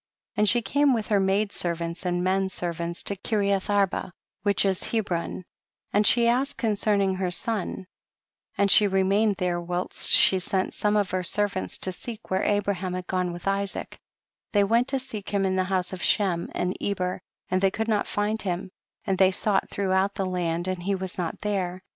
85. 0.33 0.37
And 0.41 0.49
she 0.49 0.61
came 0.63 0.93
with 0.95 1.07
her 1.09 1.19
maid 1.19 1.51
servants 1.51 2.07
and 2.07 2.23
men 2.23 2.49
servants 2.49 3.03
to 3.03 3.15
Kireath 3.15 3.69
Arba, 3.69 4.11
which 4.41 4.65
is 4.65 4.85
Hebron, 4.85 5.43
and 5.93 6.07
she 6.07 6.27
asked 6.27 6.57
concerning 6.57 7.13
her 7.13 7.29
son, 7.29 7.85
and 8.57 8.71
she 8.71 8.87
remained 8.87 9.35
there 9.35 9.61
whilst 9.61 10.09
she 10.09 10.39
sent 10.39 10.73
some 10.73 10.95
of 10.97 11.11
her 11.11 11.21
servants 11.21 11.77
to 11.77 11.91
seek 11.91 12.31
where 12.31 12.41
Abra 12.43 12.73
ham 12.73 12.95
had 12.95 13.05
gone 13.05 13.31
with 13.31 13.47
Isaac; 13.47 13.99
they 14.53 14.63
went 14.63 14.87
to 14.87 14.97
seek 14.97 15.29
him 15.29 15.45
in 15.45 15.55
the 15.55 15.65
house 15.65 15.93
of 15.93 16.01
Shem 16.01 16.49
and 16.55 16.75
Eber, 16.81 17.21
and 17.51 17.61
they 17.61 17.69
could 17.69 17.87
not 17.87 18.07
find 18.07 18.41
him, 18.41 18.71
and 19.05 19.19
they 19.19 19.29
sought 19.29 19.69
throughout 19.69 20.15
the 20.15 20.25
land 20.25 20.67
and 20.67 20.81
he 20.81 20.95
was 20.95 21.19
not 21.19 21.41
there. 21.41 21.83